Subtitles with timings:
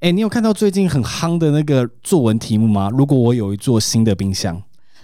[0.00, 2.88] 哎，你有看到最近很夯的那个作文题目吗？
[2.90, 4.62] 如果我有一座新的冰箱，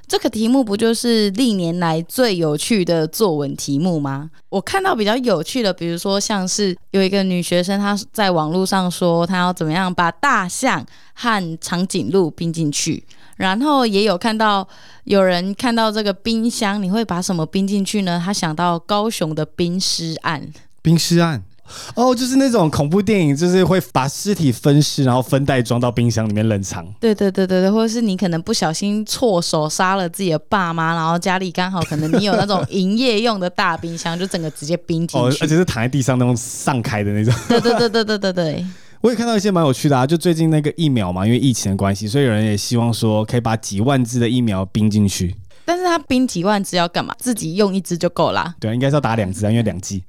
[0.09, 4.31] 这个题目不就是历年来最有趣的作文题目吗？
[4.49, 10.83] 我看到比较有趣的，比如说像是有一个女学生，她在网络上说她要怎么样把大象
[11.13, 13.05] 和长颈鹿冰进去，
[13.37, 14.67] 然后也有看到
[15.05, 18.23] 有人看到这个冰箱，你会把什么冰进去呢？
[18.25, 20.51] 他想到高雄的冰尸案，
[20.81, 21.45] 冰尸案。
[21.95, 26.87] 哦，就是那种恐怖电影，就是会把尸体分尸，然后分袋装到冰箱里面冷藏。
[27.01, 37.35] 对对对对对，或者是你可能不小心错手杀了自己的爸妈，然后家里刚好可能你有那种营业用的大冰箱，就整个直接冰进去，而且是躺在地上那种散开的那种。
[37.49, 38.67] 对对对对对对对。
[39.03, 45.37] 我也看到一些蛮有趣的啊，就最近那个疫苗嘛，因为疫情的关系，所以有人也希望说可以把几万支的疫苗冰进去。
[45.67, 47.15] 但是他冰几万只要干嘛？
[47.19, 48.55] 自己用一支就够啦。
[48.59, 50.03] 对，应该是要打两支啊，因为两剂。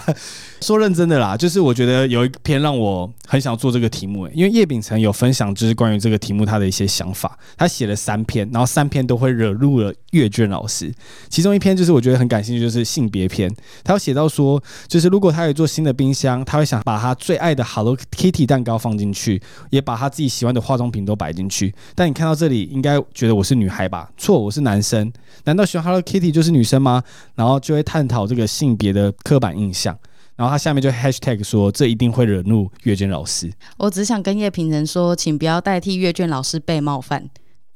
[0.60, 7.38] 说认真的啦，就是我觉得有一篇让我很想做这个题目，因为叶秉成有分享，就是关于这个题目他的一些想法。
[7.56, 10.92] 他写了三篇，然后三篇都会惹怒了阅卷老师。
[11.30, 13.50] 其中一篇就是我觉得很感兴趣，就是性别篇。
[13.82, 19.40] 他有写到说，就是如果他有一座新的冰箱，他会想把他最爱的 Hello Kitty 蛋糕放进去，
[19.70, 21.74] 也把他自己喜欢的化妆品都摆进去。
[21.94, 24.10] 但你看到这里，应该觉得我是女孩吧？
[24.18, 24.97] 错，我是男生。
[25.44, 27.02] 难道喜欢 Hello Kitty 就是女生吗？
[27.34, 29.98] 然后就会探讨这个性别的刻板印象。
[30.36, 33.52] 然后他下面就 Hashtag 说，这一定会惹怒阅卷老师。
[33.76, 37.28] 我只想跟叶平人说，请不要代替阅卷老师被冒犯。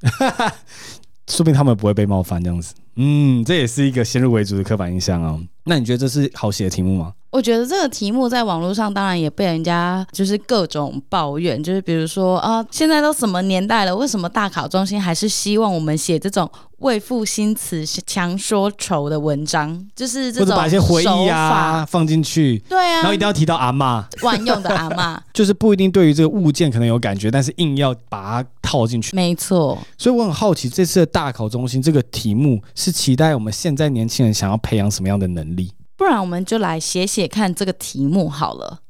[1.28, 2.74] 说不定他们不会被冒犯这样子。
[2.96, 5.40] 嗯，这也是一个先入为主的刻板印象哦。
[5.64, 7.14] 那你觉得这是好写的题目吗？
[7.32, 16.48] 我觉得这个题目在网络上当然也被人家就是各种抱怨，就是比如说啊，现在都什么年代了，为什么大考中心还是希望我们写这种
[16.80, 19.82] 为赋新词强说愁的文章？
[19.96, 29.16] 就是这种把一些回忆啊放进去，对啊，然后一定要提到阿妈万用的阿妈， 就是不一定对于这个物件可能有感觉，但是硬要把它套进去。
[29.16, 35.72] 没错，所以我很好奇，这次的大考中心这个题目是期待我们现在年轻人想要培养什么样的能力？
[36.02, 38.80] 不然我们就来写写看这个题目好了。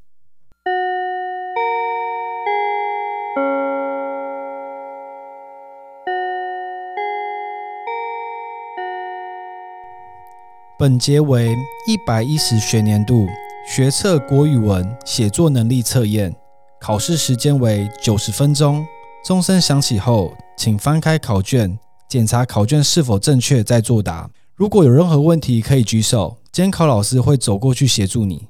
[10.78, 11.54] 本节为
[11.86, 13.26] 一百一十学年度
[13.68, 16.34] 学测国语文写作能力测验，
[16.80, 18.86] 考试时间为九十分钟。
[19.22, 21.78] 钟声响起后，请翻开考卷，
[22.08, 24.30] 检查考卷是否正确，再作答。
[24.54, 26.38] 如果有任何问题，可以举手。
[26.52, 28.46] 监考老师会走过去协助你。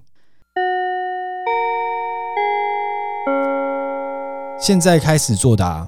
[4.59, 5.87] 现在开始作答。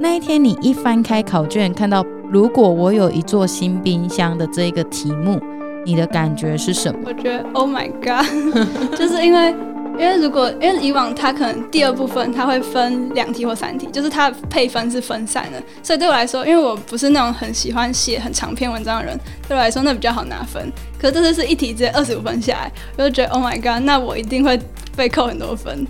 [0.00, 5.38] 那一天，你一翻开考卷，看到“如果我有一座新冰箱”的这个题目，
[5.84, 7.00] 你的感觉是什么？
[7.04, 8.24] 我觉得 “Oh my God”，
[8.96, 9.67] 就是因为。
[9.98, 20.72] 因为如果因为以往它可能第二部分它会分两题或三题，就是它配分是分散的，所以对我来说，因为我不是那种很喜欢写很长篇文章的人，对我来说那比较好拿分。
[21.00, 24.60] 可是这次是一题直接二十五分下来，我就觉得 Oh my God，那我一定会
[24.96, 25.84] 被扣很多分。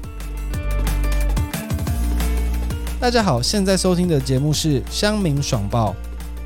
[2.98, 5.94] 大家好，现在收听的节目是乡民爽报，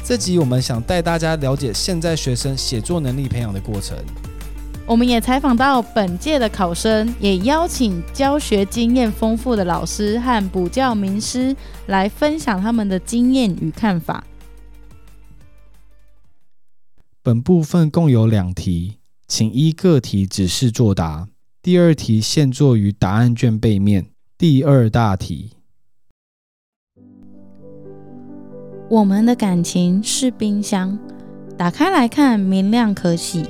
[0.05, 3.97] 这集我们想带大家了解现在学生写作能力培养的过程。
[4.85, 11.57] 我们也采访到本届的考生，也邀请教学经验丰富的老师和补教名师
[11.87, 14.25] 来分享他们的经验与看法。
[17.23, 18.99] 本部分共有两题，
[19.29, 21.29] 请依个题指示作答。
[21.63, 24.07] 第二题现作于答案卷背面。
[24.37, 25.53] 第二大题：
[28.91, 30.99] 我们的感情是冰箱，
[31.57, 33.47] 打开来看，明亮可喜。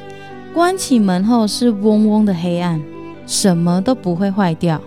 [0.55, 2.81] 关起门后是嗡嗡的黑暗，
[3.27, 4.81] 什么都不会坏掉。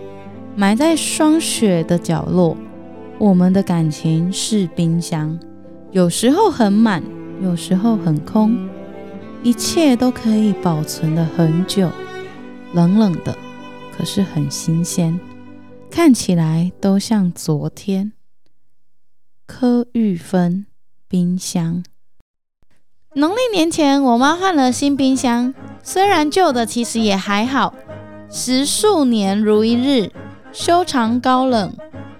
[0.54, 2.56] 埋在霜雪的角落，
[3.18, 5.36] 我们的感情是冰箱，
[5.90, 7.02] 有时候很满，
[7.42, 8.56] 有时候很空，
[9.42, 11.90] 一切都可以保存的很久。
[12.72, 13.36] 冷冷的，
[13.96, 15.18] 可是很新鲜，
[15.90, 18.12] 看起来都像昨天。
[19.46, 20.66] 柯玉芬，
[21.08, 21.82] 冰箱。
[23.18, 27.72] 农历年前，我妈换了新冰箱，虽然旧的其实也还好。
[28.28, 30.12] 十数年如一日，
[30.52, 31.72] 修长高冷，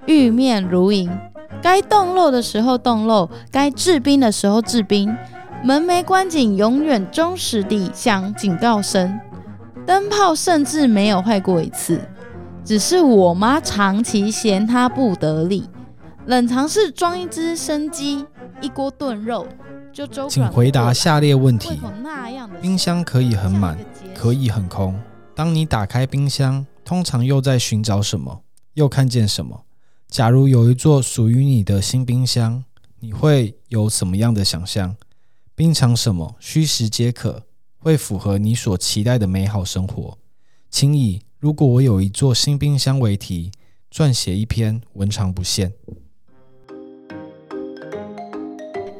[0.06, 1.10] 玉面如银。
[1.60, 5.14] 该冻肉的时候冻肉，该制冰的时候制冰。
[5.62, 9.20] 门没关紧，永远忠实地响警告声。
[9.84, 12.00] 灯泡甚至没有坏过一次，
[12.64, 15.68] 只是我妈长期嫌它不得力。
[16.24, 18.24] 冷藏室装一只生鸡，
[18.62, 19.46] 一锅炖肉。
[20.28, 21.70] 请回答下列问题
[22.60, 23.78] 冰箱可以很满，
[24.14, 24.94] 可以很空。
[25.34, 28.42] 当你打开冰箱，通常又在寻找什么？
[28.74, 29.64] 又看见什么？
[30.08, 32.62] 假如有一座属于你的新冰箱，
[33.00, 34.96] 你会有什么样的想象？
[35.54, 36.36] 冰藏什么？
[36.38, 37.44] 虚实皆可，
[37.78, 40.18] 会符合你所期待的美好生活。
[40.70, 43.50] 请以“如果我有一座新冰箱”为题，
[43.90, 45.72] 撰写一篇文长不限。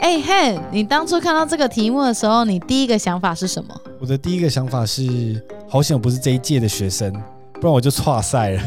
[0.06, 3.74] 哎嘿，你当初看到这个题目的时候，你第一个想法是什么？
[3.98, 7.12] 我的第一个想法是，好险我不是这一届的学生，
[7.54, 8.62] 不然我就错赛了。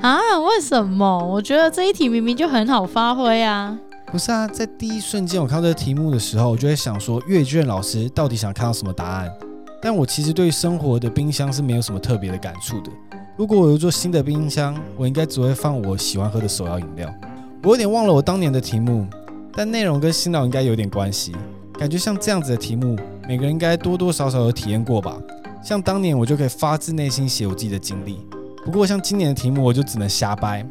[0.00, 0.18] 啊？
[0.40, 1.24] 为什么？
[1.28, 3.78] 我觉得这一题明明就很好发挥啊！
[4.10, 9.30] 不是啊，在第一瞬间我看到这个题目的时候，我就在想说，阅卷老师到底想看到什么答案？
[9.80, 12.90] 但我其实对生活的冰箱是没有什么特别的感触的。
[13.36, 17.08] 如果我有一座新的冰箱，我应该只会放我喜欢喝的手摇饮料。
[17.62, 19.06] 我有点忘了我当年的题目，
[19.54, 21.34] 但内容跟新老应该有点关系。
[21.78, 22.96] 感觉像这样子的题目，
[23.28, 25.20] 每个人应该多多少少有体验过吧。
[25.62, 28.24] 像当年我就可以发自内心写我自己的经历。
[28.64, 30.64] 不过像今年的题目，我就只能瞎掰，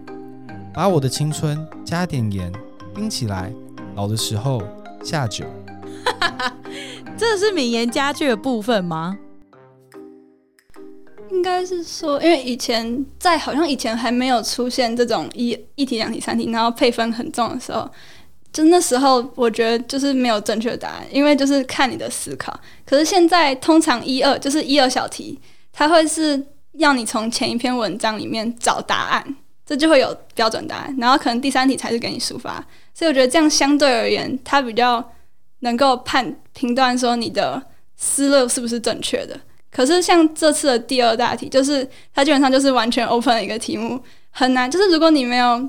[0.74, 2.52] 把我的青春加点盐
[2.96, 3.52] 冰起来，
[3.96, 4.62] 老的时候
[5.04, 5.46] 下酒。
[7.18, 9.18] 这是名言佳句的部分吗？
[11.30, 17.90] 应该是说，因为以前在好像以前还没有出现这种一一题、两题、三题，然后配分很重的时候，
[18.54, 22.58] 就那时候我觉得就是没有正确答案，因为就是看你的思考。
[22.86, 25.40] 可是现在通常一二就是一二小题，
[25.72, 26.44] 它会是
[26.74, 32.64] 要你从前一篇文章里面找答案，这就会有标准答案，然后可能第三题才是给你抒发。
[32.94, 35.12] 所以我觉得这样相对而言，它比较
[35.60, 37.62] 能够判评断说你的
[37.96, 39.40] 思路是不是正确的。
[39.72, 43.98] 可是像这次的第二大题，就是它基本上就是完全 open 的一个题目，
[44.30, 44.70] 很难。
[44.70, 45.66] 就是如果你没有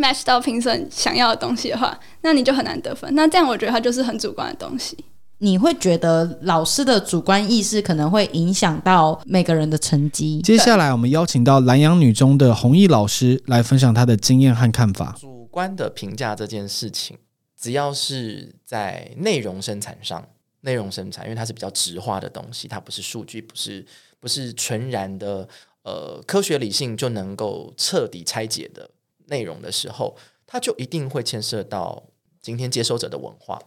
[0.00, 3.14] match 到评审想要的东西的话，那你就很难得分。
[3.14, 4.96] 那这样我觉得它就是很主观的东西。
[5.42, 10.42] 你会觉得老师的主观意识可能会影响到每个人的成绩。
[10.42, 15.16] 接下来我们邀请到南洋女中的弘毅老师来分享他的经验和看法。
[15.18, 17.16] 主观的评价这件事情，
[17.58, 20.22] 只要是在内容生产上，
[20.60, 23.86] 内容生产，因为它是比较直化的东西，它不是数据，不是
[24.20, 25.48] 不是纯然的
[25.84, 28.90] 呃科学理性就能够彻底拆解的
[29.30, 30.14] 内容的时候，
[30.46, 32.02] 它就一定会牵涉到
[32.42, 33.58] 今天接收者的文化、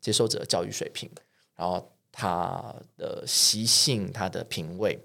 [0.00, 1.10] 接收者的教育水平，
[1.56, 4.98] 然后他的习性、他的品味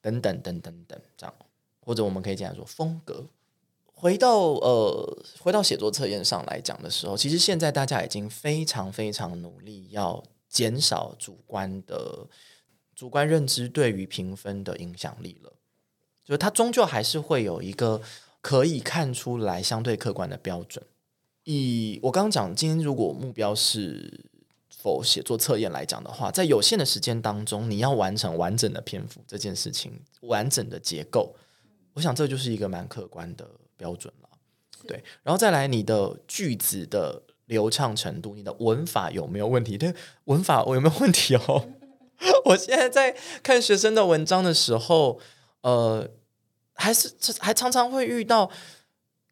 [0.00, 1.34] 等等等等等这样，
[1.80, 3.26] 或者我们可以这样说风格。
[3.84, 12.26] 回到呃，回到写作测验上来讲的时候，其实现在大家已经非常非常努力要减少主观的
[12.94, 15.52] 主观认知对于评分的影响力了。
[16.24, 18.02] 就是它终究还是会有一个
[18.46, 20.84] 可以看出来相对客观的标准。
[21.42, 24.24] 以我刚刚讲，今天如果目标是
[24.70, 31.34] 否写作测验来讲的话，在有限的时间当中，你要完成完整的篇幅这件事情，完整的结构，
[31.94, 34.28] 我想这就是一个蛮客观的标准了。
[34.86, 39.76] 对，然后再来你的句子的流畅程度，你的文法有没有问题？
[39.76, 39.92] 对，
[40.26, 41.68] 文法我有没有问题哦？
[42.46, 45.18] 我现在在看学生的文章的时候，
[45.62, 46.08] 呃，
[46.76, 48.50] 还是还常常会遇到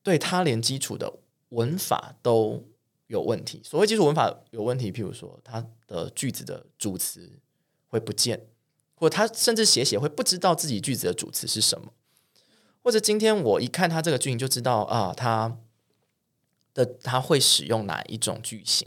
[0.03, 1.21] 对他连基础的
[1.51, 2.65] 文法都
[3.07, 3.61] 有问题。
[3.63, 7.39] 所谓基础文法有问题，譬如说他的句子的主词
[7.87, 8.47] 会不见，
[8.97, 11.93] 或他甚至写写会不知道自己句子的主词是什么。
[12.83, 15.57] 或者今天我一看他这个句型就知道啊，他
[16.75, 18.87] 的他会使用哪一种句型，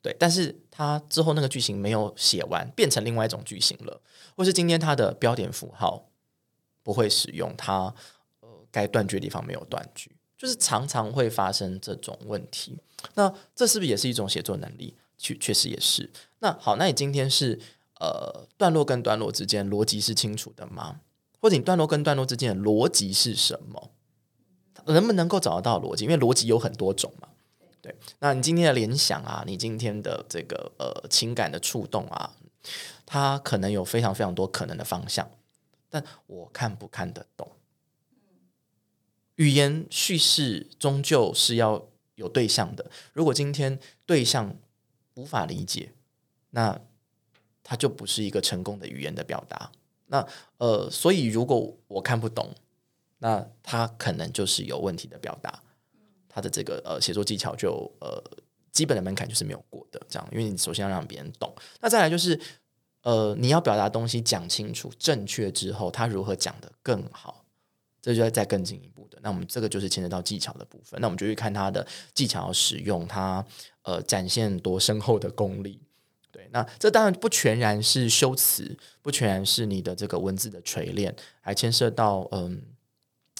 [0.00, 4.00] 对，但是他之后那个句型没有写完，变成另外一种句型了，
[4.34, 6.08] 或是今天他的标点符号
[6.86, 7.92] 不会使用，他
[8.38, 12.78] 呃该断句的地方没有断句，就是常常会发生这种问题。
[13.14, 14.94] 那这是不是也是一种写作能力？
[15.18, 16.08] 确确实也是。
[16.38, 17.58] 那好，那你今天是
[17.98, 21.00] 呃段落跟段落之间逻辑是清楚的吗？
[21.40, 23.90] 或者你段落跟段落之间的逻辑是什么？
[24.84, 26.04] 能不能够找得到逻辑？
[26.04, 27.26] 因为逻辑有很多种嘛。
[27.82, 32.30] 对，那你今天的联想啊，你今天的这个呃情感的触动啊，
[33.04, 35.28] 它可能有非常非常多可能的方向，
[35.88, 37.50] 但我看不看得懂？
[39.36, 42.90] 语言叙事终究是要有对象的。
[43.12, 44.56] 如果今天对象
[45.14, 45.92] 无法理解，
[46.50, 46.80] 那
[47.62, 49.70] 它就不是一个成功的语言的表达。
[50.06, 50.26] 那
[50.58, 52.54] 呃，所以如果我看不懂，
[53.18, 55.62] 那它可能就是有问题的表达，
[56.28, 58.22] 它的这个呃写作技巧就呃
[58.70, 62.40] 基本的门槛就是没有过的，这样，因为你首先要让别人懂，那再来就是
[63.06, 67.44] 呃你要表达东西讲清楚、正确之后，他如何讲的更好，
[68.02, 69.16] 这就要再更进一步的。
[69.22, 73.46] 那我们这个就是牵扯到技巧的部分，那我们就去看他的技巧使用，他
[73.82, 75.80] 呃展现多深厚的功力。
[76.32, 82.60] 对，那这当然不全然是修辞，不全然是你的这个文字的锤炼，还牵涉到嗯。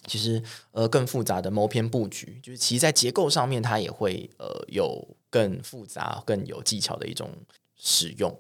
[0.07, 7.29] 其实，呃，更复杂的谋篇布局，就是其实在结构上面，它也会呃有更复杂、更有技巧的一种
[7.75, 8.33] 使用。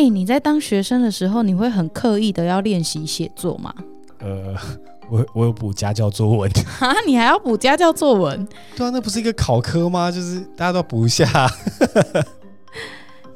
[0.00, 3.74] 哎，你在当学生的时候，你会很刻意的要练习写作吗？
[4.20, 4.56] 呃，
[5.10, 8.48] 我我有补家教作文 啊，你还要补家教作文？
[8.74, 10.10] 对啊，那不是一个考科吗？
[10.10, 11.28] 就是大家都补一下。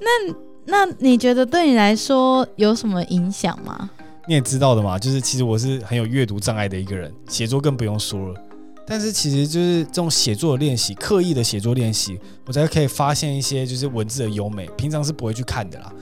[0.01, 0.35] 那。
[0.67, 3.91] 那你觉得对你来说有什么影响吗？
[4.27, 8.41] 你也知道的嘛，就是其实我是很有阅读障碍的一个人，写作更不用说了。
[8.87, 15.93] 但是其实就是这种写作的练习，刻意的写作练习，我才可以发现一些就是文字的优美，平常是不会去看的啦。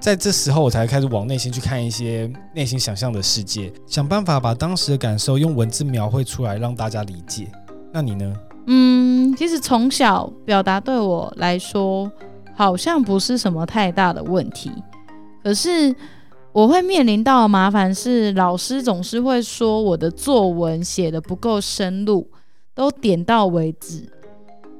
[0.00, 7.46] 在这时候，我才开始往内心去看一些内心想象的世界，想办法把当时的感受用文字描绘出来，让大家理解。
[7.92, 8.34] 那你呢？
[8.66, 12.10] 嗯，其实从小表达对我来说。
[12.52, 14.70] 好像不是什么太大的问题，
[15.42, 15.94] 可是
[16.52, 22.28] 我会面临到的麻烦是，老师总是会说我的作文写的不够深入，
[22.74, 24.06] 都点到为止。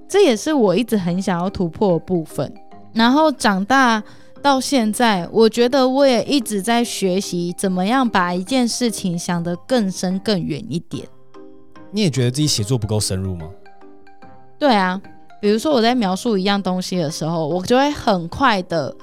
[0.06, 2.52] 这也是我一直很想要突破的部分。
[2.92, 4.02] 然后长大
[4.42, 11.06] 到现在，我觉得我也一直在学习怎么样把一件事情想得更深更远一点。
[11.90, 13.48] 你也觉得自己写作不够深入吗？
[14.58, 15.00] 对啊。
[15.42, 18.94] 比如说我在描述一样东西的时候，我就会很快的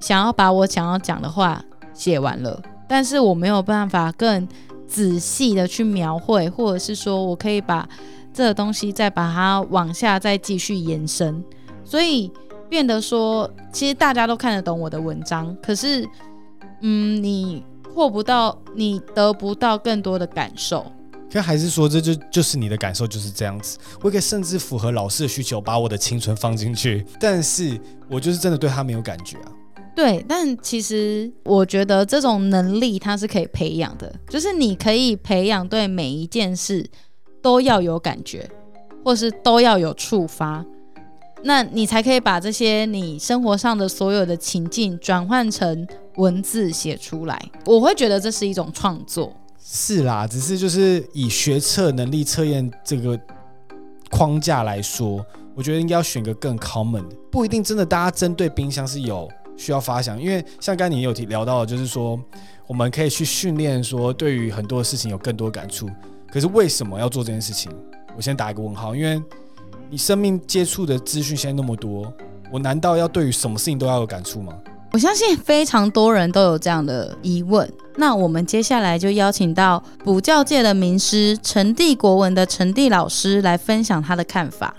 [0.00, 1.62] 想要把我想要讲的话
[1.92, 4.48] 写完了，但是我没有办法更
[4.86, 7.86] 仔细的去描绘，或者是说我可以把
[8.32, 11.44] 这个东西再把它往下再继续延伸，
[11.84, 12.32] 所以
[12.70, 16.08] 变得说，其实大家都看得懂我的文章，可是，
[16.80, 17.62] 嗯，你
[17.92, 20.86] 获不到，你得不到更多的感受。
[21.32, 23.78] 可还是说，这就就是你的感受就是这样子。
[24.02, 29.52] 我可以甚至符合老师的需求，把我的青春放进去，但是我就是真的对他没有感觉啊。
[29.94, 36.88] 对，但其实我觉得这种能力它是可以培养的，就是你可以培养对每一件事
[37.42, 38.48] 都要有感觉，
[39.04, 40.64] 或是都要有触发，
[41.42, 47.40] 那你才可以把这些你生活上的所有的情境转换成文字写出来。
[47.64, 49.32] 我会觉得这是一种创作。
[49.62, 53.18] 是啦，只是就是以学测能力测验这个
[54.10, 62.18] 框架来说，我觉得应该要选个更 common 的，不一定真的大家针对冰箱是有需要发想，因为像刚才你有提聊到，就是说
[62.66, 65.88] 我们可以去训练说对于很多事情有更多感触，
[66.32, 67.70] 可是为什么要做这件事情？
[68.16, 69.22] 我先打一个问号，因为
[69.92, 72.12] 你生命接触的资讯现在那么多，
[72.52, 74.52] 我难道要对于什么事情都要有感触吗？
[74.92, 77.68] 我相信非常多人都有这样的疑问。
[77.96, 84.72] 那我们接下来就邀请到补教界的名师陈帝国文的陈帝老师来分享他的看法。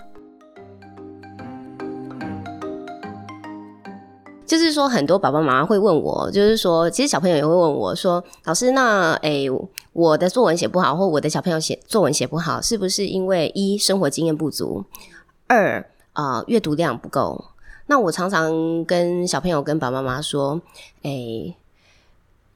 [4.46, 9.46] 就是说，很多爸爸妈妈会问我，就是说，其实小朋友也会问我说：“老师，那诶，
[9.92, 14.84] 我的作文写不好，或我的小朋友写作文写不好，是不是因为一生活经验不足，
[15.46, 17.44] 二啊阅读量不够？”
[17.86, 20.62] 那我常常跟小朋友、跟爸爸妈妈说
[21.02, 21.54] ：“哎，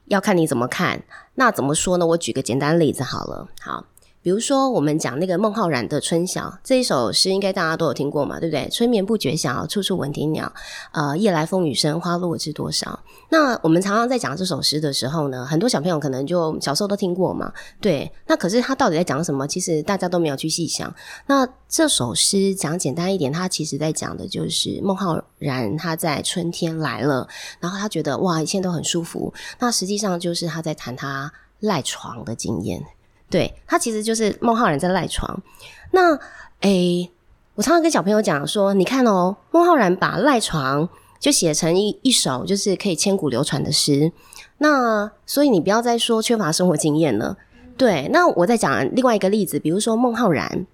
[0.05, 1.03] 要看你怎么看。
[1.35, 2.07] 那怎么说呢？
[2.07, 3.47] 我举个简单例子好了。
[3.61, 3.85] 好。”
[4.27, 8.67] 比如说，我们讲那个孟浩然的《春晓》这一首诗，应该大家都有听过嘛，对不对？
[8.69, 10.51] 春眠不觉晓，处处闻啼鸟。
[10.91, 12.99] 呃，夜来风雨声，花落知多少。
[13.29, 18.11] 那我们常常在讲这首诗的时候呢，很多小朋友可能就小时候都听过嘛，对。
[18.25, 19.47] 那可是他到底在讲什么？
[19.47, 20.93] 其实大家都没有去细想。
[21.27, 27.25] 那这首诗讲简单一点，他其实在讲的就是孟浩然他在春天来了，
[27.61, 29.33] 然后他觉得哇，一切都很舒服。
[29.59, 31.31] 那实际上就是他在谈他
[31.61, 32.83] 赖床的经验。
[33.29, 35.41] 对他其实就是孟浩然在赖床。
[35.91, 36.17] 那
[36.61, 37.09] 诶，
[37.55, 40.87] 我常常跟小朋友讲说，你看哦，孟浩然把赖床
[41.19, 44.11] 就写成一一首就是可以千古流传的诗。
[44.59, 47.37] 那所以你不要再说缺乏生活经验了。
[47.77, 50.65] 对，那我再讲另外一个例子，比如说孟浩然，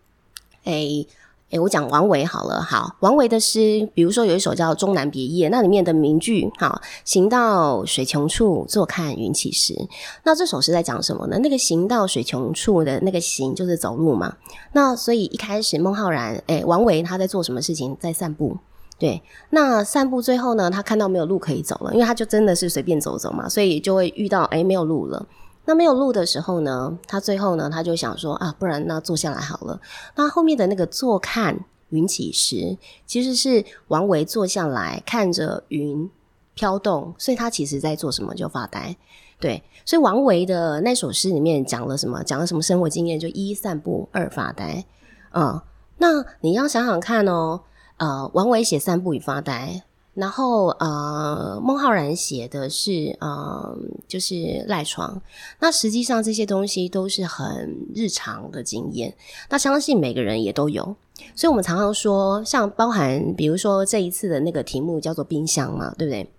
[0.63, 1.07] 诶。
[1.53, 9.75] 诶，我讲王维好了，好，王维的诗，比如说有一首叫《终南别业》，那里面的名句，好，行到水穷处，坐看云起时。
[10.23, 11.37] 那这首诗在讲什么呢？
[11.43, 14.35] 那个行到水穷处的那个行，就是走路嘛。
[14.71, 17.95] 那所以一开始孟浩然，诶，王维他在做什么事情？
[17.99, 18.57] 在散步。
[18.97, 25.23] 对，那散步最后呢，他看到没有路可以走了，因为他就真的是随便走走嘛，所以就会遇到，诶，没有路了。
[25.65, 29.79] 那没有路的时候呢，他最后呢，他就想说啊，不然那坐下来好了。
[30.15, 31.57] 那后面的那个坐看
[31.89, 36.09] 云起时，其实是王维坐下来看着云
[36.53, 38.95] 飘动，所以他其实在做什么就发呆。
[39.39, 42.23] 对，所以王维的那首诗里面讲了什么？
[42.23, 43.19] 讲了什么生活经验？
[43.19, 44.85] 就一散步，二发呆。
[45.31, 45.61] 嗯，
[45.97, 47.61] 那你要想想看哦。
[47.97, 53.75] 呃，王维写散步与发呆，然后呃，孟浩然写的是呃，
[54.07, 55.21] 就是赖床。
[55.59, 59.15] 那实际上这些东西都是很日常的经验。
[59.49, 60.95] 那相信每个人也都有。
[61.35, 66.29] 所以我们常常说，像包含比如说这一次的那个题目叫做冰箱嘛，对不对？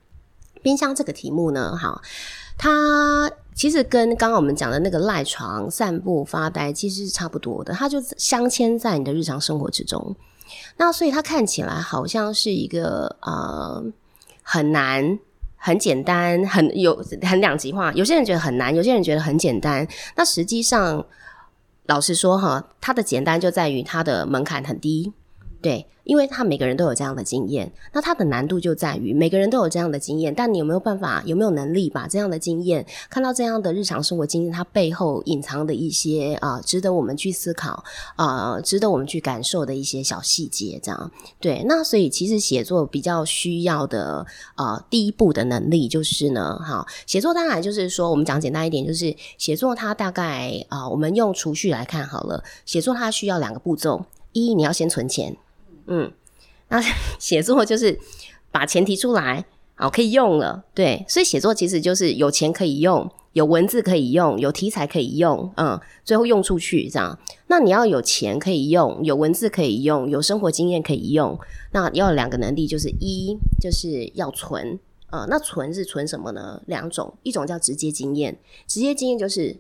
[0.63, 2.01] 冰箱这个题目呢，好。
[2.57, 10.15] 它其实跟刚刚我们讲的那个赖床、散步、发呆其实是差不多的，它就镶嵌在你的日常生活之中。
[10.77, 13.85] 那所以它看起来好像是一个呃
[14.43, 15.19] 很难、
[15.57, 17.93] 很简单、很有很两极化。
[17.93, 19.87] 有些人觉得很难，有些人觉得很简单。
[20.17, 21.05] 那实际上，
[21.87, 25.13] 老实说哈，它的简单就在于它的门槛很低，
[25.65, 25.87] 对。
[26.05, 37.83] 因为他每个人都有这样的经验，那他的难度就在于每个人都有这样的经验，但你有没有办法，有没有能力把这样的经验看到这样的日常生活经验，它背后隐藏的一些啊，值得我们去思考
[38.17, 41.65] 啊，值得我们去感受的一些小细节，这样对。
[41.67, 54.05] 那所以其实写作比较需要的啊，第一步的能力就是呢，哈，写作当然就是说我们讲简单一点，就是写作它大概啊，我们用储蓄来看好了，写作它需要两个步骤，
[54.35, 55.35] 一你要先存钱。
[55.87, 56.13] 嗯，
[56.69, 56.81] 那
[57.19, 57.99] 写作就是
[58.51, 60.65] 把钱提出来，好可以用了。
[60.75, 67.19] 对，所以写作其实就是有钱可以用，有文字可以用，有题材可以用，嗯，最后用出去这样。
[67.49, 71.39] 那你要有钱可以用，有文字可以用，有生活经验可以用。
[71.73, 74.79] 那要两个能力，就是一就是要存，
[75.11, 76.63] 呃，那存是存什么呢？
[76.67, 79.57] 两种，一种叫直接经验，直接经验就是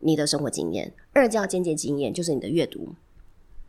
[0.00, 2.94] 你的生活经验；二叫间接经验，就是你的阅读。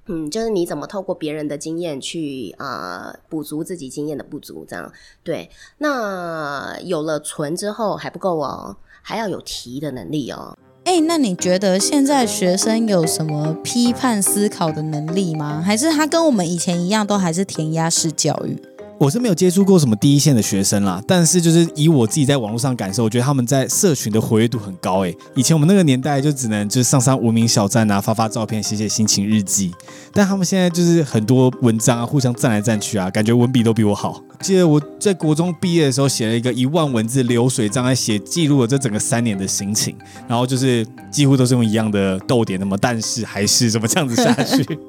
[0.07, 4.91] 嗯，就是你怎么透过别人的经验去啊补足自己经验的不足，这样
[5.23, 5.49] 对。
[5.79, 10.57] 那有了存之后还不够哦，还要有提的能力哦。
[10.83, 15.59] 哎，那你觉得现在学生有什么批判思考的能力吗？
[15.65, 18.61] 还是他跟我们以前一样，都还是填鸭式教育？
[18.97, 25.15] 我是没有接触过什么第一线的学生啦，但是就是以我自己在网络上感受，我觉得他们在社群的活跃度很高诶。
[25.35, 29.73] 以前我们那个年代就只能就是上上无名小站啊，发发照片，写写心情日记，
[30.13, 34.23] 但他们现在就是很多文章啊，互相赞来赞去啊，感觉文笔都比我好。
[34.39, 39.93] 记得我在国中毕业的时候写了一个一万文字流水账来写，记录了这整个三年的心情，
[40.25, 44.65] 然后就是几乎都是用一样的逗点，那么但是还是怎么这样子下去。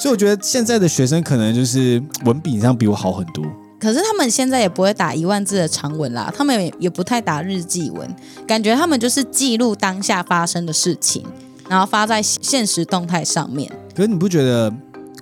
[0.00, 3.44] 所以我觉得现在的学生可能就是文笔上比我好很多。
[3.78, 11.24] 可是他们现在也不会打一万字的长文啦，他们也也不太打日记文，感觉他们就是记录当下发生的事情，
[11.68, 13.70] 然后发在现实动态上面。
[13.94, 14.72] 可是你不觉得？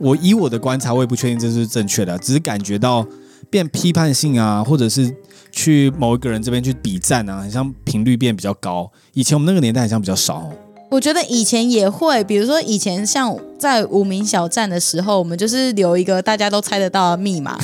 [0.01, 3.05] 我以我的观察，我也不确定这是正确的，只是感觉到
[3.51, 5.12] 变批判性啊，或者是
[5.51, 8.88] 去某一个人这边去比赞啊，好像频率变比较高。
[9.14, 10.49] 以前我们那个年代好像比较少。
[10.90, 17.59] 我觉得以前也会，比如说以前像在无名小站的时候，我们就是留一个大家都猜得到的密码，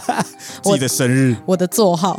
[0.62, 2.18] 自己的生日、我的座号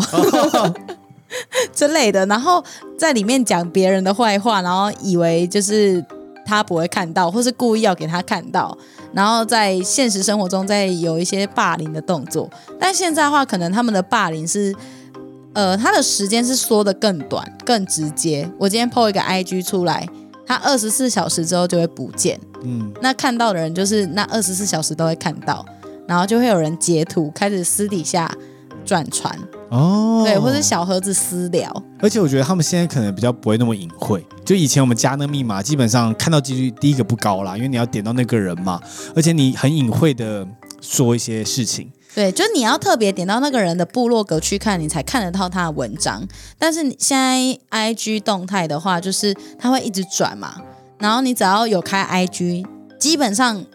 [1.73, 2.63] 之类的，然后
[2.97, 6.05] 在里面讲别人的坏话，然后以为就是
[6.45, 8.77] 他不会看到，或是故意要给他看到，
[9.13, 12.47] 然后在现实生活中再有一些霸凌的动作。
[12.79, 14.73] 但现在的话，可能他们的霸凌是，
[15.53, 18.47] 呃，他的时间是缩的更短、更直接。
[18.59, 20.07] 我今天 PO 一个 IG 出来。
[20.45, 25.65] 他二十四小时之后就会不见，嗯，那看到的人就是那二十四小时都会看到，
[26.07, 28.31] 然后就会有人截图开始私底下
[28.85, 29.37] 转传
[29.69, 31.71] 哦，对，或者小盒子私聊。
[31.99, 38.79] 而且我觉得他们现在可能比较不会那么隐晦，就以前我们加那密码，基本上看到几率第一个不高啦，因为你要点到那个人嘛，
[39.15, 40.47] 而且你很隐晦的
[40.81, 41.91] 说一些事情。
[42.15, 46.25] 对，就是你要特别点到那个人的部落格去看，你才看得到他的文章。
[46.57, 50.55] 但是你现在 I G 动态的话，就是他会一直转嘛，
[50.97, 52.65] 然后你只要有开 I G，
[52.97, 53.65] 基本上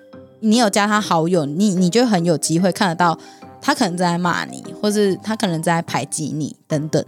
[0.40, 3.18] 你有加他好友，你你就很有机会看得到
[3.60, 7.04] 他可能在骂你，或是他可能在排挤你等等。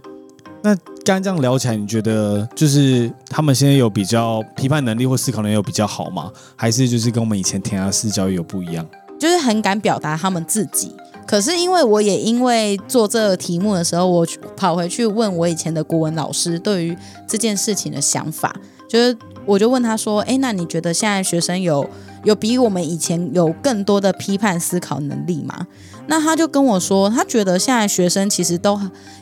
[0.61, 6.31] 那刚刚这样聊起来，你觉得就是他们现在有比较批判能力或思考能力有比较好吗？
[6.55, 8.87] 还是就是跟我们以前填鸭式教育有不一样？
[9.19, 10.95] 就是很敢表达他们自己。
[11.25, 18.55] 可是因为我也因为做这个题目的时候，我跑回去问我以前的国文老师对于这件事情的想法，
[18.89, 21.87] 就是我就问他说：“哎，那你觉得现在学生有
[22.23, 25.67] 有比我们以前有更多的批判思考能力吗？”
[26.07, 28.79] 那他就跟我说，他觉得现在学生其实都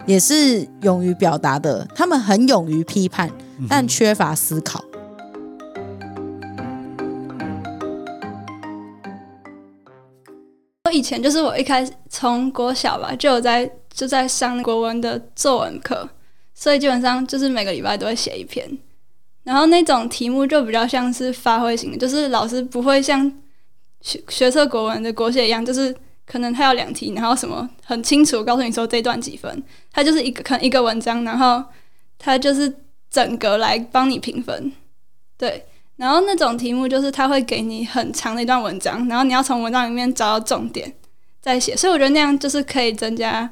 [0.07, 3.29] 也是勇于表达的，他们很勇于批判，
[3.69, 4.83] 但缺乏思考。
[11.01, 16.07] 以前就是我一开始从国小吧，就有在就在上国文的作文课，
[16.53, 18.69] 所以基本上就是每个礼拜都会写一篇。
[19.41, 23.27] 然后那种题目就比较像是发挥型的，就是老师不会像
[24.01, 25.91] 学学测国文的国写一样，就是
[26.27, 31.63] 可能他有两题，然后什么很清楚告诉你说这段几分，他就是一个可能一个文章，然后
[32.19, 32.71] 他就是
[33.09, 34.71] 整个来帮你评分，
[35.35, 35.65] 对。
[36.01, 40.91] 然后那种题目就是他会给你很长的一段文章，然后你要从文章里面找到重点
[41.39, 43.47] 再写，所以我觉得那样就是可以增加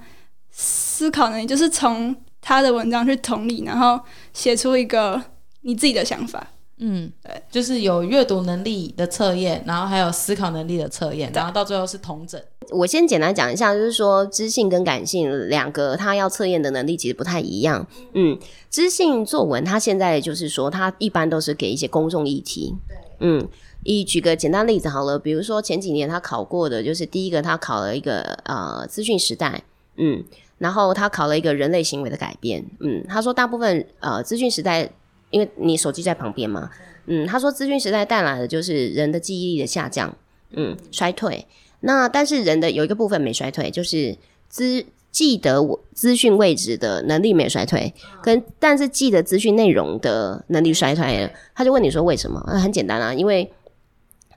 [0.50, 4.00] 思考能力，就是从他的文章去同理，然后
[4.34, 5.22] 写出一个
[5.62, 6.48] 你自己的想法。
[6.82, 12.42] 嗯，对，就是有阅读能力的测验，然后还有思考能力的测验，然后到最后是同整。
[12.72, 17.86] 我先简单讲一下，就是说知性跟感性两个，它要测验的能力其实不太一样。
[18.14, 18.40] 嗯，
[18.70, 22.74] 知性作文它现在就是说，它一般都是给一些公众议题。
[23.20, 23.46] 嗯，
[23.84, 29.62] 以举个简单例子好了，比如说前几年他考过的，就是第一个他考了一个呃资讯时代，
[29.98, 30.24] 嗯，
[30.60, 34.90] 然后他考了一个人类行为的改变，嗯，他说大部分呃资讯时代。
[35.30, 36.70] 因为你手机在旁边嘛，
[37.06, 40.16] 嗯，他说资讯时代带来的就是人的记忆力的下降，
[40.52, 41.46] 嗯，衰退。
[41.82, 44.18] 那但是人的有一个部分没衰退，就是
[44.50, 51.32] 资记得我资讯位置的能力没衰退，跟但是记得资讯内容的能力衰退了。
[51.56, 52.44] 他就问你说为什么？
[52.48, 53.52] 那很简单啊，因为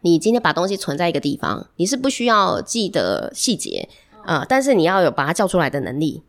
[0.03, 3.89] 你今天把东西存在一个地方，你是不需要记得细节
[4.25, 6.23] 啊，但是你要有把它叫出来的能力，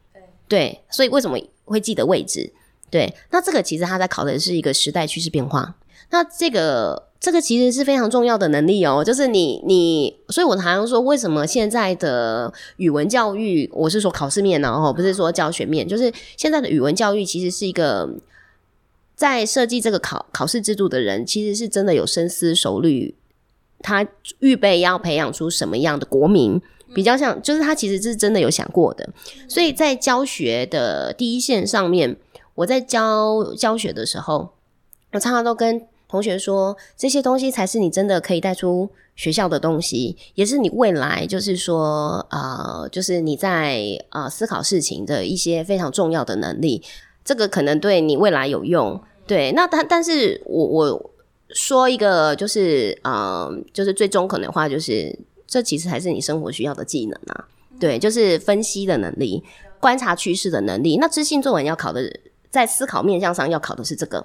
[0.48, 2.52] 对，所以为什么会记得位置？
[2.94, 5.76] 对，那这个其实他在考的是一个时代趋势变化。
[6.12, 14.70] 那这个这个其实是非常重要的能力哦，就是你你，所以我常常说，为什么现在的语文教育，我是说考试面呢？
[14.70, 18.08] 哦，不是说教学面，就是现在的语文教育其实是一个
[19.16, 23.16] 在设计这个考考试制度的人，其实是真的有深思熟虑，
[23.80, 26.62] 他预备要培养出什么样的国民，
[26.94, 29.10] 比较像，就是他其实是真的有想过的。
[29.48, 32.18] 所以在教学的第一线上面。
[32.56, 34.54] 我在教教学的时候，
[35.12, 46.84] 我常常都跟同学说，这些东西才是你真的可以带出学校的东西，也是你未来就是说，呃，就是你在呃思考事情的一些非常重要的能力。
[47.26, 49.02] 这个可能对你未来有用。
[49.26, 51.12] 对，那但但是我我
[51.50, 57.48] 说一个就是，嗯，就是最终可能的话，就是这其实还是你生活需要的技能啊。
[57.80, 59.44] 对，就是分析的能力、
[59.80, 60.98] 观察趋势的能力。
[60.98, 62.02] 那知性作文要考的。
[62.54, 64.24] 在思考面向上要考的是这个，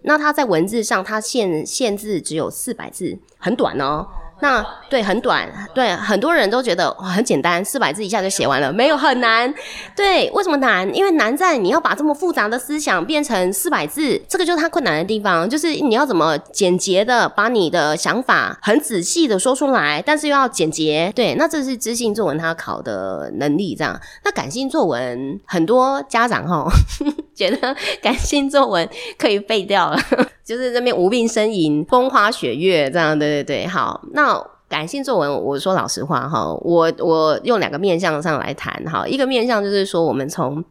[0.00, 4.06] 那它在文字上，它限限制只有四百字，很短哦。
[4.40, 9.52] 那对很短，对很多人都觉得很简单，四百字一下就写完了，没有很难。
[9.96, 10.94] 对，为什么难？
[10.94, 21.10] 因为难在你要把这么复杂的思想变成四百字，这个就是它困难的地方，就是你要怎么简洁的把你的想法很仔细的说出来，但是又要简洁。
[21.14, 23.98] 对，那这是知性作文它考的能力，这样。
[24.22, 26.70] 那感性作文，很多家长哈
[27.34, 29.98] 觉得感性作文可以废掉了。
[30.46, 34.00] 就是这边无病呻吟、风花雪月这样，对对对，好。
[34.12, 34.35] 那
[34.68, 39.06] 感性作文，我说老实话哈，我我用两个面向上来谈哈。
[39.06, 40.64] 一个面向就是说，我们从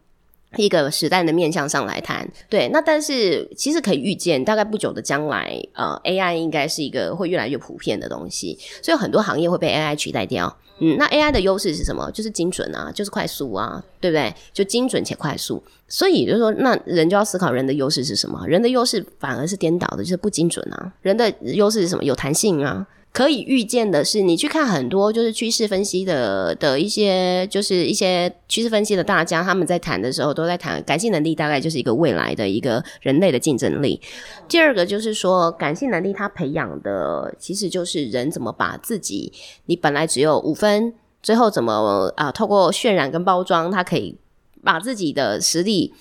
[0.58, 2.70] 一个时代的面向上来谈，对。
[2.74, 10.58] 那但是其实可以预见，大概不久的将来，呃，AI 应该是一个会越来越普遍的东西，所以很多行业会被 AI 取代掉。
[10.80, 12.12] 嗯，那 AI 的优势是什么？
[12.12, 14.34] 就是精准啊，就是快速啊，对不对？
[14.52, 15.64] 就精准且快速。
[15.88, 18.46] 所以就是说，那人就要思考人的优势是什么？
[18.46, 20.92] 人的优势反而是颠倒的，就是不精准啊。
[21.02, 22.04] 人的优势是什么？
[22.04, 22.86] 有弹性啊。
[23.16, 34.02] 可以预见的是，你去看很多就是趋势分析的的一些，就是一些趋势分析的大家，他们在谈的时候都在谈感性能力，大概就是一个未来的一个人类的竞争力。
[34.50, 39.32] 第二个就是说，感性能力它培养的其实就是人怎么把自己，
[39.68, 44.18] 你本来只有五分，最后怎么啊，透过渲染跟包装，它可以
[44.62, 45.94] 把自己的实力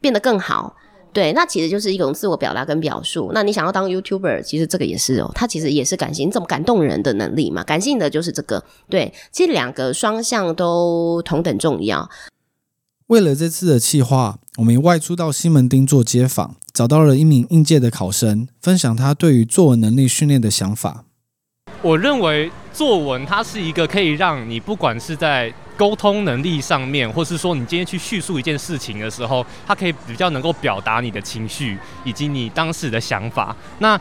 [0.00, 0.76] 变得更好。
[1.14, 3.30] 对，那其实就是一种自我表达跟表述。
[3.32, 7.62] 那你想要当 YouTuber，其实这个也是哦，它其实也是感性，你怎么感动人的能力嘛？
[7.62, 8.62] 感性的就是这个。
[8.90, 12.10] 对，其实两个双向都同等重要。
[13.06, 21.04] 为了这次的企划，我们外出到西门町做街访，找到了一名应届的考生，分享他对于作文能力训练的想法。
[21.82, 33.54] 我认为作文它是一个可以让你不管是在沟通能力上面，或是说你今天去叙述一件事情的时候，它可以比较能够表达你的情绪以及你当时的想法。
[33.78, 33.98] 那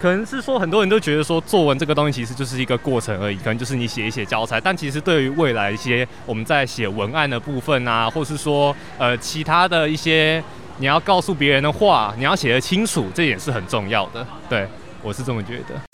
[0.00, 4.60] 可能是说很多人都觉得说作文这个东西其实就是一个过程而已，可能就是你写一写教材。
[4.60, 10.42] 但其实对于未来一些我们在写文案的部分啊，或是说呃其他的一些
[10.78, 14.26] 你要告诉别人的话，你要写得清楚，这也是很重要的。
[14.48, 14.66] 对
[15.02, 15.89] 我是这么觉得。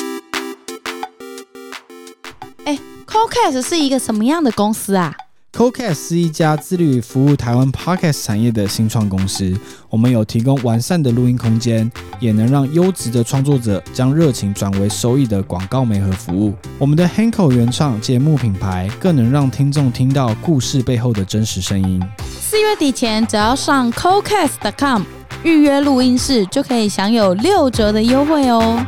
[3.27, 5.13] C o c a s 是一个什么样的公司啊
[5.53, 9.59] CoCast 是一家致力于服务台湾 Podcast 产业的新创公司。
[9.89, 16.53] 我们有提供完善的录音空间，也能让优质的创作者将热情转为收益的广告媒合服务。
[16.79, 22.03] 我们的 Hanko 原创节目品牌，更能让听众听到故事背后的真实声音。
[22.39, 25.05] 四月底前，只要上 CoCast.com
[25.43, 28.85] 预约录音室，就可以享有六折的优惠哦。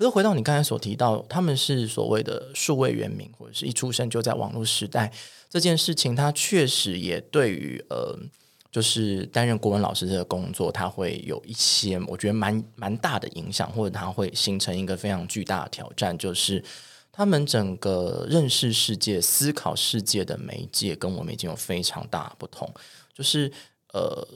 [0.00, 5.12] 可是回到你刚才所提到，他们是所谓的数位原民，或者是一出生就在网络时代
[5.50, 8.18] 这件事情，它确实也对于呃，
[8.72, 16.64] 就是担任国文老师这个工作，它会有一些我觉得蛮蛮大的影响，或者它会形成一个非常巨大的挑战，就是
[17.12, 22.72] 他们整个认识世界、思考世界的媒介跟我们已经有非常大不同，
[23.12, 23.52] 就是
[23.92, 24.26] 呃。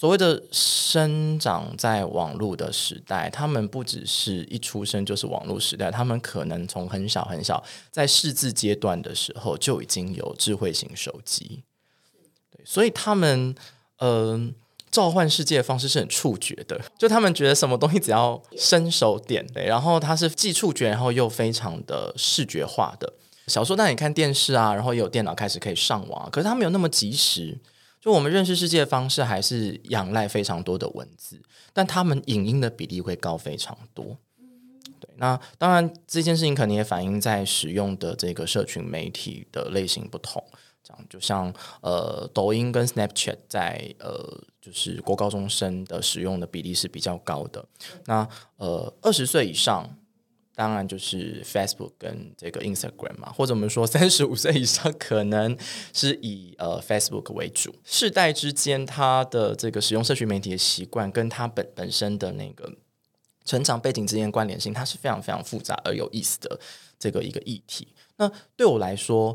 [0.00, 11.64] 所谓的生长在网络的时代，他们不只是一出生就是网络时代，他们可能从很小很小，在识字阶段的时候就已经有智慧型手机，
[12.50, 13.54] 对，所以他们
[13.98, 14.54] 嗯
[14.90, 23.12] 召唤世界的方式是很触觉的，就他们觉得什么东西只要伸手点，的，然后它是既触觉，然后又非常的视觉化的。
[23.48, 27.58] 小时候，那你看电视啊，然后也有电脑开始可以上网，可是它没有那么及时。
[28.00, 31.42] 就我们认识世界的方式，还是仰赖非常多的文字，
[31.74, 34.16] 但他们影音的比例会高非常多。
[34.98, 40.42] 对，那当然这件事情可能也反映在使用的这个社群媒体的类型不同。
[40.82, 47.64] 这样，就像呃，抖音跟 Snapchat 在呃，就是国高中生的使用的比例是比较高的。
[48.06, 49.96] 那呃，二十岁以上。
[50.60, 55.56] 当然就是 Facebook 跟这个 Instagram 嘛，或者我们说 三十五岁以上，可能
[55.94, 57.74] 是以呃 Facebook 为主。
[57.82, 62.70] 世代之间，它的这个使用社群媒体的习惯，跟它本本身的那个
[63.46, 66.60] 成长背景之间关联性，它是非常非常复杂而有意思的
[66.98, 67.88] 这个一个议题。
[68.18, 69.34] 那对我来说。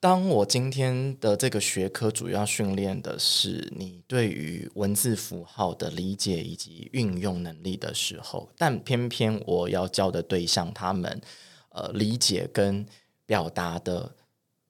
[0.00, 11.20] 当我今天的这个学科主要训练的是你对于文字符号的理解以及运用能力的时候，但偏偏我要教的对象，他们
[11.68, 12.86] 呃理解跟
[13.26, 14.16] 表达的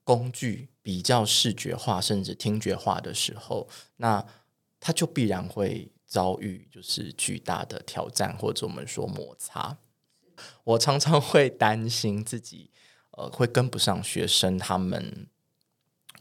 [0.02, 4.26] 工具比较视觉化甚至听觉化的时候，那
[4.80, 9.78] 他就必然会遭遇就是巨大的挑战，或者我们说摩擦。
[10.64, 12.72] 我常常会担心自己。
[13.28, 15.26] 会跟不上学生他们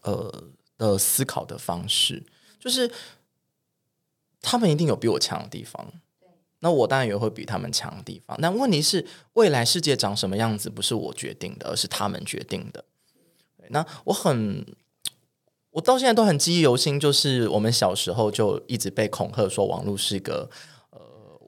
[0.02, 0.44] 呃
[0.78, 2.24] 的思考的方式，
[2.60, 2.92] 就是
[4.42, 5.94] 他们一定有比我强的地方，
[6.60, 8.38] 那我当然也会比他们强的地方。
[8.42, 12.84] 但问题是，未来世界长什么样子不是我决定的，而是他们决定的。
[13.70, 14.66] 那我很，
[15.70, 20.50] 我到现在都很记忆犹新，就是我们小时候就一直被恐吓说网络是一个。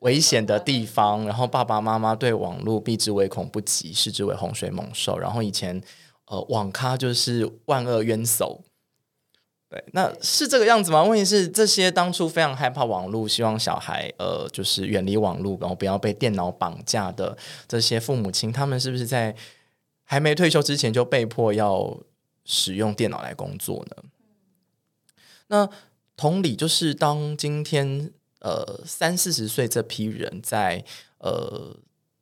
[0.02, 5.18] 危险的地方，然后爸爸妈妈对网络避之唯恐不及，视之为洪水猛兽。
[5.18, 5.80] 然后以前，
[6.26, 8.64] 呃，网咖就是万恶冤首。
[9.70, 11.04] 对，那是这个样子吗？
[11.04, 17.38] 问题是，这些当初非常害怕网络，希望小孩呃，就是远离网络，然后不要被电脑绑架的
[17.68, 19.36] 这些父母亲，他们是不是在
[20.04, 21.96] 还没退休之前就被迫要
[22.44, 24.04] 使用电脑来工作呢？
[25.48, 25.70] 那
[26.18, 28.12] 同理，就是当今天。
[28.42, 30.84] 呃，三四十岁这批人在
[31.20, 31.78] 呃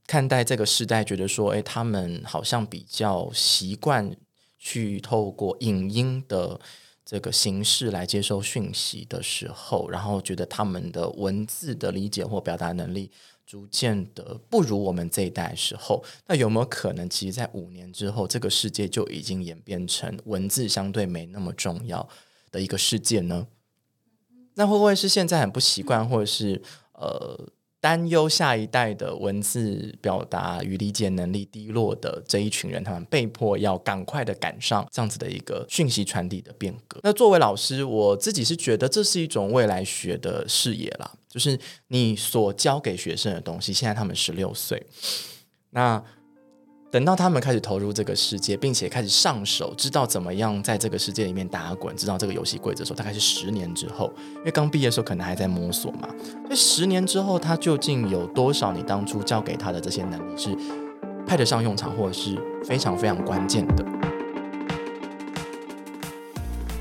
[0.06, 4.16] 看待这个时代，觉得说，哎，他们好像比较习惯
[4.58, 6.60] 去透过影音的
[7.06, 13.10] 这个形式来接收讯息的时候，然后觉得他们的文字的理解或表达能力
[13.46, 22.08] 逐渐的不如我们这一代时候，那有没有可能，其实，在五年之后，这个世界就已经演变成文字相对没那么重要
[22.52, 23.48] 的一个世界呢？
[24.60, 27.48] 那会不会是现在很不习惯，或者是呃
[27.80, 37.00] 担忧下一代的文字表达与理解能力低落的这一群人，他们被迫要赶快的赶上这样子的一个讯息传递的变革？
[37.04, 44.86] 那作为老师，我自己是觉得这是一种未来学的视野啦，就是你所教给学生的东西，现在他们十六岁，
[45.70, 46.04] 那。
[46.92, 54.12] 等到他们开始投入这个世界，并且开始上手，知道怎么样在这个世界里面打滚，知道这个游戏规则的时候，大概是十年之后。
[54.38, 56.10] 因为刚毕业的时候可能还在摸索嘛，
[56.46, 60.50] 所以十年之后，他究竟有多少你当初教给他的这些能力是
[61.28, 63.86] 派得上用场，或者是非常非常关键的？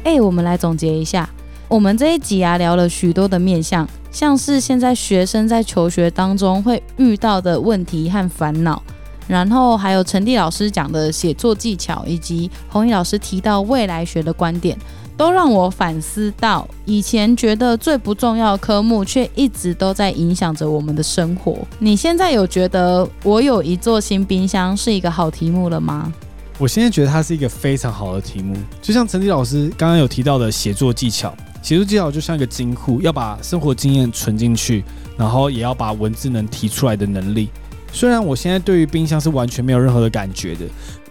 [0.04, 1.28] 哎，我们来总结一下，
[1.68, 8.82] 我们这一集啊聊了许多的面向，像是现在学生在求学当中会遇到的问题和烦恼。
[9.28, 14.76] 然后还有陈蒂老师讲的写作技巧，以及红衣老师提到未来学的观点，
[15.18, 21.58] 都让我反思到以前觉得最不重要的科目，却一直都在影响着我们的生活。
[21.78, 26.10] 你现在有觉得我有一座新冰箱是一个好题目了吗？
[26.56, 34.82] 我现在觉得它是一个非常好的题目，就像陈迪老师刚刚有提到的写作技巧，写作技巧就像一个金库，要把生活经验存进去，
[35.16, 37.48] 然后也要把文字能提出来的能力。
[37.92, 40.66] 虽然我现在对于冰箱是完全没有任何的感觉的，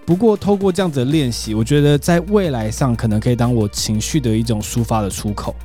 [0.05, 5.55] 不过透过这样子的练习，我觉得在未来上可能可以当我情绪的一种抒发的出口，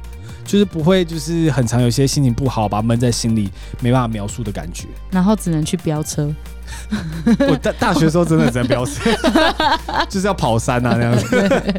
[0.44, 4.88] 就是不会就是很常有些心情不好，把闷在心里，没办法描述的感觉。
[5.10, 6.34] 然后只能去飙车。
[7.48, 9.10] 我大大学时候真的只能飙车，
[10.08, 11.74] 就是要跑山啊那样子。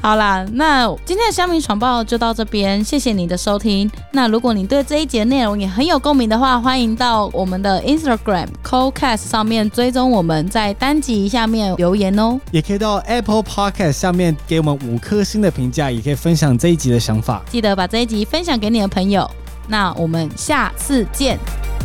[0.00, 3.90] 好啦，那今天的乡民闯报就到这边，谢谢你的收听。
[4.12, 12.38] 那如果你对这一节内容也很有共鸣的话，欢迎到我们的 Instagram CoCast 上面追踪我们，在单集下面留言哦。
[12.50, 17.42] 也可以到 Apple Podcast 下面给我们五颗星的评价，也可以分享这一集的想法。
[17.50, 19.30] 记得把这一集分享给你的朋友。
[19.68, 21.38] 那我们下次见。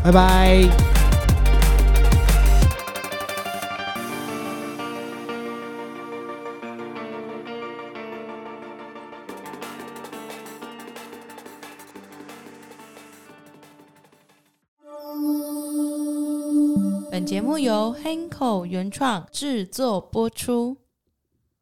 [0.04, 1.05] 拜拜。
[17.46, 20.85] 节目由 Hanco 原创制作播出。